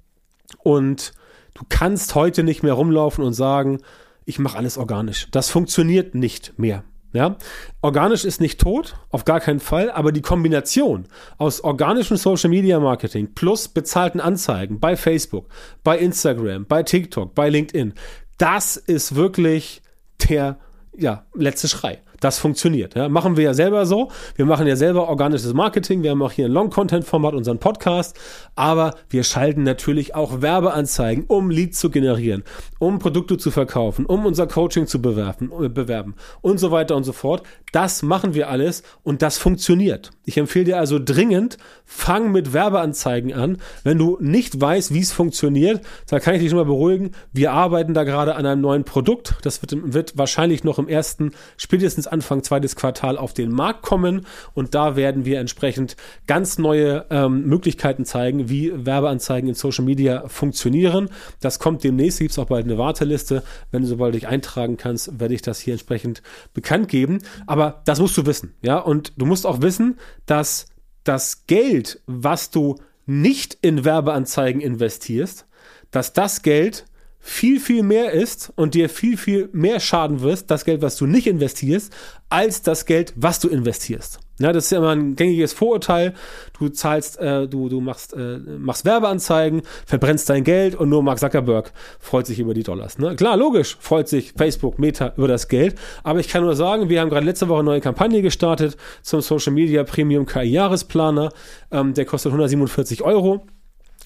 Und 0.63 1.13
du 1.53 1.63
kannst 1.69 2.15
heute 2.15 2.43
nicht 2.43 2.63
mehr 2.63 2.73
rumlaufen 2.73 3.23
und 3.23 3.33
sagen, 3.33 3.79
ich 4.25 4.39
mache 4.39 4.57
alles 4.57 4.77
organisch. 4.77 5.27
Das 5.31 5.49
funktioniert 5.49 6.15
nicht 6.15 6.57
mehr. 6.57 6.83
Ja, 7.13 7.35
organisch 7.81 8.25
ist 8.25 8.41
nicht 8.41 8.59
tot, 8.59 8.95
auf 9.11 9.23
gar 9.23 9.39
keinen 9.39 9.59
Fall, 9.59 9.91
aber 9.91 10.11
die 10.11 10.23
Kombination 10.23 11.05
aus 11.37 11.61
organischem 11.61 12.17
Social 12.17 12.49
Media 12.49 12.79
Marketing 12.79 13.35
plus 13.35 13.67
bezahlten 13.67 14.19
Anzeigen 14.19 14.79
bei 14.79 14.97
Facebook, 14.97 15.47
bei 15.83 15.99
Instagram, 15.99 16.65
bei 16.65 16.81
TikTok, 16.81 17.35
bei 17.35 17.49
LinkedIn, 17.49 17.93
das 18.39 18.77
ist 18.77 19.13
wirklich 19.13 19.83
der 20.27 20.57
ja, 20.97 21.25
letzte 21.35 21.67
Schrei. 21.67 22.01
Das 22.23 22.39
funktioniert. 22.39 22.95
Ja. 22.95 23.09
Machen 23.09 23.35
wir 23.35 23.43
ja 23.43 23.53
selber 23.53 23.85
so. 23.85 24.09
Wir 24.35 24.45
machen 24.45 24.65
ja 24.65 24.77
selber 24.77 25.09
organisches 25.09 25.53
Marketing. 25.53 26.03
Wir 26.03 26.11
haben 26.11 26.21
auch 26.21 26.31
hier 26.31 26.45
ein 26.45 26.53
Long-Content-Format, 26.53 27.33
unseren 27.33 27.59
Podcast. 27.59 28.17
Aber 28.55 28.95
wir 29.09 29.25
schalten 29.25 29.63
natürlich 29.63 30.15
auch 30.15 30.41
Werbeanzeigen, 30.41 31.25
um 31.27 31.49
Leads 31.49 31.79
zu 31.79 31.89
generieren, 31.89 32.43
um 32.79 32.99
Produkte 32.99 33.37
zu 33.37 33.51
verkaufen, 33.51 34.05
um 34.05 34.25
unser 34.25 34.47
Coaching 34.47 34.87
zu 34.87 35.01
bewerben, 35.01 35.51
äh, 35.61 35.67
bewerben 35.67 36.15
und 36.39 36.59
so 36.59 36.71
weiter 36.71 36.95
und 36.95 37.03
so 37.03 37.11
fort. 37.11 37.43
Das 37.73 38.03
machen 38.03 38.33
wir 38.35 38.49
alles 38.49 38.83
und 39.03 39.21
das 39.21 39.37
funktioniert. 39.37 40.11
Ich 40.23 40.37
empfehle 40.37 40.65
dir 40.65 40.77
also 40.77 40.99
dringend, 41.03 41.57
fang 41.83 42.31
mit 42.31 42.53
Werbeanzeigen 42.53 43.33
an. 43.33 43.57
Wenn 43.83 43.97
du 43.97 44.17
nicht 44.21 44.61
weißt, 44.61 44.93
wie 44.93 45.01
es 45.01 45.11
funktioniert, 45.11 45.81
da 46.07 46.21
kann 46.21 46.35
ich 46.35 46.41
dich 46.41 46.51
schon 46.51 46.59
mal 46.59 46.65
beruhigen. 46.65 47.11
Wir 47.33 47.51
arbeiten 47.51 47.93
da 47.93 48.05
gerade 48.05 48.35
an 48.35 48.45
einem 48.45 48.61
neuen 48.61 48.85
Produkt. 48.85 49.35
Das 49.41 49.61
wird, 49.61 49.93
wird 49.93 50.17
wahrscheinlich 50.17 50.63
noch 50.63 50.79
im 50.79 50.87
ersten, 50.87 51.31
spätestens 51.57 52.07
Anfang 52.13 52.43
zweites 52.43 52.75
Quartal 52.75 53.17
auf 53.17 53.33
den 53.33 53.51
Markt 53.51 53.81
kommen 53.81 54.25
und 54.53 54.75
da 54.75 54.95
werden 54.95 55.25
wir 55.25 55.39
entsprechend 55.39 55.97
ganz 56.27 56.59
neue 56.59 57.05
ähm, 57.09 57.45
Möglichkeiten 57.45 58.05
zeigen, 58.05 58.49
wie 58.49 58.71
Werbeanzeigen 58.85 59.49
in 59.49 59.55
Social 59.55 59.83
Media 59.83 60.27
funktionieren. 60.27 61.09
Das 61.41 61.59
kommt 61.59 61.83
demnächst, 61.83 62.19
gibt 62.19 62.31
es 62.31 62.39
auch 62.39 62.45
bald 62.45 62.65
eine 62.65 62.77
Warteliste. 62.77 63.43
Wenn 63.71 63.81
du 63.81 63.87
sobald 63.87 64.13
dich 64.13 64.27
eintragen 64.27 64.77
kannst, 64.77 65.19
werde 65.19 65.33
ich 65.33 65.41
das 65.41 65.59
hier 65.59 65.73
entsprechend 65.73 66.21
bekannt 66.53 66.87
geben. 66.87 67.19
Aber 67.47 67.81
das 67.85 67.99
musst 67.99 68.15
du 68.17 68.25
wissen, 68.25 68.53
ja, 68.61 68.77
und 68.77 69.13
du 69.17 69.25
musst 69.25 69.47
auch 69.47 69.61
wissen, 69.61 69.97
dass 70.25 70.67
das 71.03 71.47
Geld, 71.47 72.01
was 72.05 72.51
du 72.51 72.75
nicht 73.05 73.57
in 73.61 73.83
Werbeanzeigen 73.83 74.61
investierst, 74.61 75.45
dass 75.91 76.13
das 76.13 76.41
Geld 76.41 76.85
viel, 77.25 77.61
viel 77.61 77.83
mehr 77.83 78.11
ist 78.11 78.51
und 78.57 78.73
dir 78.73 78.89
viel, 78.89 79.15
viel 79.15 79.49
mehr 79.53 79.79
schaden 79.79 80.21
wirst, 80.21 80.51
das 80.51 80.65
Geld, 80.65 80.81
was 80.81 80.97
du 80.97 81.07
nicht 81.07 81.25
investierst, 81.25 81.93
als 82.27 82.61
das 82.61 82.85
Geld, 82.85 83.13
was 83.15 83.39
du 83.39 83.47
investierst. 83.47 84.19
Ja, 84.39 84.51
das 84.51 84.65
ist 84.65 84.71
ja 84.71 84.79
immer 84.79 84.89
ein 84.89 85.15
gängiges 85.15 85.53
Vorurteil. 85.53 86.15
Du 86.59 86.67
zahlst, 86.67 87.19
äh, 87.19 87.47
du, 87.47 87.69
du 87.69 87.79
machst, 87.79 88.13
äh, 88.13 88.39
machst 88.39 88.83
Werbeanzeigen, 88.83 89.61
verbrennst 89.85 90.29
dein 90.29 90.43
Geld 90.43 90.75
und 90.75 90.89
nur 90.89 91.01
Mark 91.01 91.19
Zuckerberg 91.19 91.71
freut 91.99 92.27
sich 92.27 92.39
über 92.39 92.53
die 92.53 92.63
Dollars. 92.63 92.97
Ne? 92.97 93.15
Klar, 93.15 93.37
logisch, 93.37 93.77
freut 93.79 94.09
sich 94.09 94.33
Facebook, 94.35 94.77
Meta 94.77 95.13
über 95.15 95.29
das 95.29 95.47
Geld. 95.47 95.75
Aber 96.03 96.19
ich 96.19 96.27
kann 96.27 96.43
nur 96.43 96.57
sagen, 96.57 96.89
wir 96.89 96.99
haben 96.99 97.09
gerade 97.09 97.25
letzte 97.25 97.47
Woche 97.47 97.59
eine 97.59 97.67
neue 97.67 97.81
Kampagne 97.81 98.21
gestartet 98.21 98.75
zum 99.01 99.21
Social 99.21 99.53
Media 99.53 99.85
Premium 99.85 100.25
KI 100.25 100.41
Jahresplaner. 100.41 101.31
Ähm, 101.71 101.93
der 101.93 102.03
kostet 102.03 102.31
147 102.31 103.01
Euro 103.01 103.45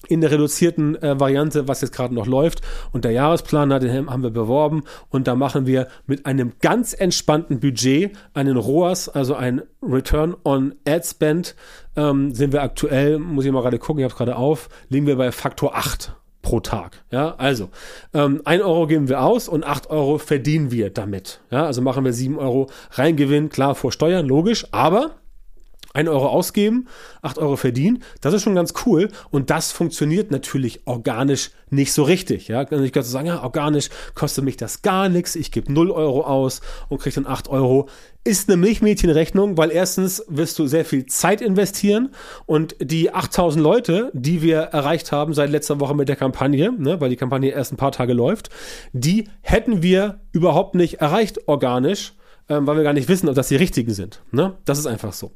in 0.06 0.20
der 0.20 0.30
reduzierten 0.30 1.00
äh, 1.02 1.18
Variante, 1.18 1.66
was 1.66 1.80
jetzt 1.80 1.92
gerade 1.92 2.14
noch 2.14 2.26
läuft. 2.26 2.62
Und 2.92 3.04
der 3.04 3.12
Jahresplaner, 3.12 3.80
den 3.80 4.10
haben 4.10 4.22
wir 4.22 4.30
beworben. 4.30 4.84
Und 5.10 5.26
da 5.26 5.34
machen 5.34 5.66
wir 5.66 5.88
mit 6.06 6.26
einem 6.26 6.52
ganz 6.60 6.94
entspannten 6.94 7.60
Budget 7.60 8.12
einen 8.34 8.56
ROAS, 8.56 9.08
also 9.08 9.34
ein 9.34 9.62
Return 9.82 10.36
on 10.44 10.74
Ad 10.86 11.04
Spend, 11.04 11.56
ähm, 11.96 12.32
sind 12.34 12.52
wir 12.52 12.62
aktuell, 12.62 13.18
muss 13.18 13.44
ich 13.44 13.52
mal 13.52 13.62
gerade 13.62 13.78
gucken, 13.78 14.00
ich 14.00 14.04
habe 14.04 14.12
es 14.12 14.18
gerade 14.18 14.36
auf, 14.36 14.68
liegen 14.88 15.06
wir 15.06 15.16
bei 15.16 15.32
Faktor 15.32 15.76
8 15.76 16.14
pro 16.42 16.60
Tag. 16.60 17.04
Ja, 17.10 17.34
also 17.36 17.68
ähm, 18.14 18.40
1 18.44 18.62
Euro 18.62 18.86
geben 18.86 19.08
wir 19.08 19.22
aus 19.22 19.48
und 19.48 19.64
8 19.64 19.90
Euro 19.90 20.18
verdienen 20.18 20.70
wir 20.70 20.90
damit. 20.90 21.40
Ja, 21.50 21.66
also 21.66 21.82
machen 21.82 22.04
wir 22.04 22.12
7 22.12 22.38
Euro 22.38 22.68
Reingewinn, 22.92 23.48
klar 23.48 23.74
vor 23.74 23.92
Steuern, 23.92 24.26
logisch, 24.26 24.66
aber 24.72 25.16
1 25.94 26.08
Euro 26.08 26.28
ausgeben, 26.28 26.86
8 27.22 27.38
Euro 27.38 27.56
verdienen. 27.56 28.02
Das 28.20 28.34
ist 28.34 28.42
schon 28.42 28.54
ganz 28.54 28.74
cool. 28.86 29.08
Und 29.30 29.50
das 29.50 29.72
funktioniert 29.72 30.30
natürlich 30.30 30.86
organisch 30.86 31.50
nicht 31.70 31.92
so 31.92 32.02
richtig. 32.02 32.48
Ja, 32.48 32.60
also 32.60 32.84
ich 32.84 32.92
kann 32.92 33.02
so 33.02 33.10
sagen, 33.10 33.26
ja, 33.26 33.42
organisch 33.42 33.88
kostet 34.14 34.44
mich 34.44 34.56
das 34.56 34.82
gar 34.82 35.08
nichts. 35.08 35.34
Ich 35.34 35.50
gebe 35.50 35.72
0 35.72 35.90
Euro 35.90 36.22
aus 36.22 36.60
und 36.88 37.00
kriege 37.00 37.14
dann 37.14 37.26
8 37.26 37.48
Euro. 37.48 37.88
Ist 38.24 38.48
eine 38.48 38.58
Milchmädchenrechnung, 38.58 39.56
weil 39.56 39.70
erstens 39.70 40.22
wirst 40.28 40.58
du 40.58 40.66
sehr 40.66 40.84
viel 40.84 41.06
Zeit 41.06 41.40
investieren 41.40 42.10
und 42.44 42.76
die 42.80 43.14
8000 43.14 43.62
Leute, 43.62 44.10
die 44.12 44.42
wir 44.42 44.58
erreicht 44.58 45.12
haben 45.12 45.32
seit 45.32 45.50
letzter 45.50 45.80
Woche 45.80 45.94
mit 45.94 46.08
der 46.08 46.16
Kampagne, 46.16 46.72
ne, 46.72 47.00
weil 47.00 47.08
die 47.08 47.16
Kampagne 47.16 47.50
erst 47.50 47.72
ein 47.72 47.76
paar 47.76 47.92
Tage 47.92 48.12
läuft, 48.12 48.50
die 48.92 49.28
hätten 49.40 49.82
wir 49.82 50.20
überhaupt 50.32 50.74
nicht 50.74 51.00
erreicht 51.00 51.48
organisch 51.48 52.12
ähm, 52.48 52.66
weil 52.66 52.76
wir 52.76 52.84
gar 52.84 52.92
nicht 52.92 53.08
wissen, 53.08 53.28
ob 53.28 53.34
das 53.34 53.48
die 53.48 53.56
richtigen 53.56 53.92
sind. 53.92 54.22
Ne? 54.30 54.54
Das 54.64 54.78
ist 54.78 54.86
einfach 54.86 55.12
so. 55.12 55.32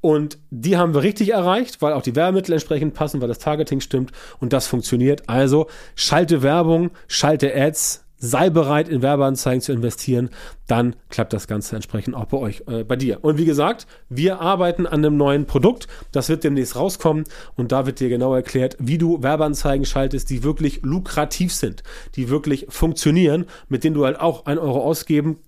Und 0.00 0.38
die 0.50 0.76
haben 0.76 0.94
wir 0.94 1.02
richtig 1.02 1.32
erreicht, 1.32 1.82
weil 1.82 1.92
auch 1.92 2.02
die 2.02 2.16
Werbemittel 2.16 2.52
entsprechend 2.52 2.94
passen, 2.94 3.20
weil 3.20 3.28
das 3.28 3.38
Targeting 3.38 3.80
stimmt 3.80 4.12
und 4.40 4.52
das 4.52 4.66
funktioniert. 4.66 5.28
Also 5.28 5.68
schalte 5.94 6.42
Werbung, 6.42 6.90
schalte 7.08 7.54
Ads, 7.54 8.04
sei 8.16 8.48
bereit, 8.48 8.88
in 8.88 9.02
Werbeanzeigen 9.02 9.60
zu 9.60 9.72
investieren, 9.72 10.30
dann 10.66 10.96
klappt 11.10 11.32
das 11.32 11.46
Ganze 11.46 11.76
entsprechend 11.76 12.14
auch 12.14 12.24
bei 12.26 12.38
euch, 12.38 12.62
äh, 12.66 12.84
bei 12.84 12.96
dir. 12.96 13.22
Und 13.22 13.38
wie 13.38 13.44
gesagt, 13.44 13.86
wir 14.08 14.40
arbeiten 14.40 14.86
an 14.86 15.04
einem 15.04 15.16
neuen 15.16 15.46
Produkt. 15.46 15.88
Das 16.12 16.28
wird 16.28 16.44
demnächst 16.44 16.76
rauskommen 16.76 17.24
und 17.56 17.72
da 17.72 17.86
wird 17.86 18.00
dir 18.00 18.08
genau 18.08 18.34
erklärt, 18.34 18.76
wie 18.78 18.98
du 18.98 19.22
Werbeanzeigen 19.22 19.84
schaltest, 19.84 20.30
die 20.30 20.42
wirklich 20.42 20.80
lukrativ 20.82 21.52
sind, 21.52 21.82
die 22.16 22.30
wirklich 22.30 22.66
funktionieren, 22.70 23.46
mit 23.68 23.84
denen 23.84 23.94
du 23.94 24.04
halt 24.04 24.18
auch 24.18 24.46
ein 24.46 24.58
Euro 24.58 24.82
ausgeben 24.82 25.38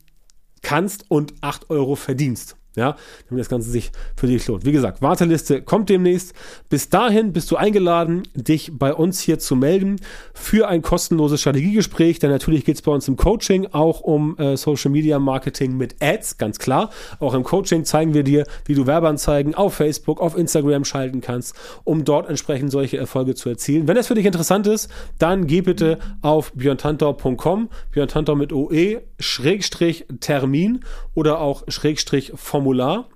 kannst 0.62 1.10
und 1.10 1.34
8 1.40 1.70
Euro 1.70 1.96
verdienst. 1.96 2.56
Ja, 2.76 2.94
damit 3.30 3.40
das 3.40 3.48
Ganze 3.48 3.70
sich 3.70 3.90
für 4.16 4.26
dich 4.26 4.46
lohnt. 4.46 4.66
Wie 4.66 4.72
gesagt, 4.72 5.00
Warteliste 5.00 5.62
kommt 5.62 5.88
demnächst. 5.88 6.34
Bis 6.68 6.90
dahin 6.90 7.32
bist 7.32 7.50
du 7.50 7.56
eingeladen, 7.56 8.24
dich 8.34 8.70
bei 8.74 8.92
uns 8.92 9.18
hier 9.18 9.38
zu 9.38 9.56
melden 9.56 9.96
für 10.34 10.68
ein 10.68 10.82
kostenloses 10.82 11.40
Strategiegespräch. 11.40 12.18
Denn 12.18 12.30
natürlich 12.30 12.66
geht 12.66 12.76
es 12.76 12.82
bei 12.82 12.92
uns 12.92 13.08
im 13.08 13.16
Coaching 13.16 13.68
auch 13.72 14.00
um 14.00 14.36
äh, 14.36 14.58
Social 14.58 14.90
Media 14.90 15.18
Marketing 15.18 15.78
mit 15.78 15.96
Ads, 16.02 16.36
ganz 16.36 16.58
klar. 16.58 16.90
Auch 17.18 17.32
im 17.32 17.44
Coaching 17.44 17.86
zeigen 17.86 18.12
wir 18.12 18.24
dir, 18.24 18.44
wie 18.66 18.74
du 18.74 18.86
Werbeanzeigen 18.86 19.54
auf 19.54 19.72
Facebook, 19.72 20.20
auf 20.20 20.36
Instagram 20.36 20.84
schalten 20.84 21.22
kannst, 21.22 21.56
um 21.84 22.04
dort 22.04 22.28
entsprechend 22.28 22.70
solche 22.72 22.98
Erfolge 22.98 23.34
zu 23.34 23.48
erzielen. 23.48 23.88
Wenn 23.88 23.96
das 23.96 24.08
für 24.08 24.14
dich 24.14 24.26
interessant 24.26 24.66
ist, 24.66 24.90
dann 25.18 25.46
geh 25.46 25.62
bitte 25.62 25.98
auf 26.20 26.52
björntantau.com, 26.52 27.70
björntantau 27.90 28.34
mit 28.34 28.52
OE, 28.52 29.00
Schrägstrich 29.18 30.06
Termin 30.20 30.84
oder 31.14 31.40
auch 31.40 31.64
Schrägstrich 31.68 32.32
Formular 32.34 33.08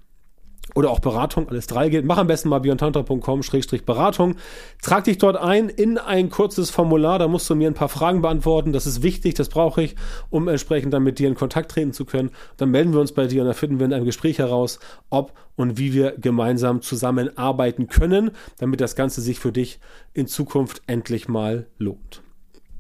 oder 0.75 0.91
auch 0.91 1.01
Beratung, 1.01 1.49
alles 1.49 1.67
drei 1.67 1.89
geht. 1.89 2.05
Mach 2.05 2.19
am 2.19 2.27
besten 2.27 2.49
mal 2.49 2.61
björntantra.com-beratung. 2.61 4.37
Trag 4.83 5.05
dich 5.05 5.19
dort 5.19 5.37
ein 5.37 5.69
in 5.69 5.99
ein 5.99 6.31
kurzes 6.31 6.71
Formular, 6.71 7.19
da 7.19 7.29
musst 7.29 7.49
du 7.51 7.55
mir 7.55 7.69
ein 7.69 7.75
paar 7.75 7.89
Fragen 7.89 8.23
beantworten. 8.23 8.73
Das 8.73 8.87
ist 8.87 9.03
wichtig, 9.03 9.35
das 9.35 9.49
brauche 9.49 9.83
ich, 9.83 9.97
um 10.31 10.49
entsprechend 10.49 10.95
dann 10.95 11.03
mit 11.03 11.19
dir 11.19 11.29
in 11.29 11.35
Kontakt 11.35 11.73
treten 11.73 11.93
zu 11.93 12.05
können. 12.05 12.31
Dann 12.57 12.71
melden 12.71 12.93
wir 12.93 13.01
uns 13.01 13.13
bei 13.13 13.27
dir 13.27 13.43
und 13.43 13.47
dann 13.47 13.57
finden 13.57 13.79
wir 13.79 13.87
in 13.87 13.93
einem 13.93 14.05
Gespräch 14.05 14.39
heraus, 14.39 14.79
ob 15.09 15.33
und 15.57 15.79
wie 15.79 15.93
wir 15.93 16.13
gemeinsam 16.19 16.83
zusammenarbeiten 16.83 17.89
können, 17.89 18.31
damit 18.59 18.81
das 18.81 18.97
Ganze 18.97 19.21
sich 19.21 19.39
für 19.39 19.53
dich 19.53 19.81
in 20.15 20.27
Zukunft 20.27 20.83
endlich 20.87 21.29
mal 21.29 21.67
lohnt. 21.79 22.23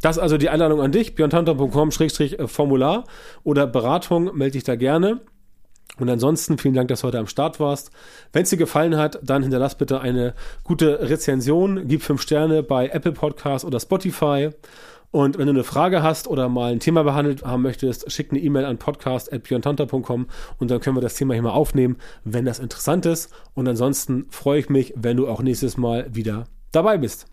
Das 0.00 0.16
ist 0.16 0.22
also 0.22 0.38
die 0.38 0.48
Einladung 0.48 0.80
an 0.80 0.92
dich, 0.92 1.14
björntantra.com-formular 1.14 3.04
oder 3.44 3.66
Beratung, 3.66 4.36
melde 4.36 4.52
dich 4.52 4.64
da 4.64 4.76
gerne. 4.76 5.20
Und 5.98 6.08
ansonsten 6.08 6.56
vielen 6.56 6.74
Dank, 6.74 6.88
dass 6.88 7.02
du 7.02 7.08
heute 7.08 7.18
am 7.18 7.26
Start 7.26 7.60
warst. 7.60 7.90
Wenn 8.32 8.44
es 8.44 8.50
dir 8.50 8.56
gefallen 8.56 8.96
hat, 8.96 9.18
dann 9.22 9.42
hinterlass 9.42 9.74
bitte 9.76 10.00
eine 10.00 10.34
gute 10.64 11.10
Rezension, 11.10 11.86
gib 11.86 12.02
fünf 12.02 12.22
Sterne 12.22 12.62
bei 12.62 12.88
Apple 12.88 13.12
Podcasts 13.12 13.66
oder 13.66 13.80
Spotify. 13.80 14.50
Und 15.10 15.38
wenn 15.38 15.46
du 15.46 15.52
eine 15.52 15.64
Frage 15.64 16.02
hast 16.02 16.28
oder 16.28 16.48
mal 16.48 16.72
ein 16.72 16.80
Thema 16.80 17.02
behandelt 17.02 17.44
haben 17.44 17.62
möchtest, 17.62 18.10
schick 18.12 18.30
eine 18.30 18.40
E-Mail 18.40 18.64
an 18.64 18.78
podcast.björntanta.com 18.78 20.28
und 20.58 20.70
dann 20.70 20.80
können 20.80 20.96
wir 20.96 21.00
das 21.00 21.16
Thema 21.16 21.34
hier 21.34 21.42
mal 21.42 21.50
aufnehmen, 21.50 21.96
wenn 22.24 22.44
das 22.44 22.60
interessant 22.60 23.06
ist. 23.06 23.30
Und 23.54 23.68
ansonsten 23.68 24.26
freue 24.30 24.60
ich 24.60 24.70
mich, 24.70 24.94
wenn 24.96 25.16
du 25.16 25.26
auch 25.26 25.42
nächstes 25.42 25.76
Mal 25.76 26.06
wieder 26.14 26.44
dabei 26.70 26.96
bist. 26.96 27.26